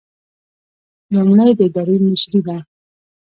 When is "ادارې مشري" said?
1.67-2.39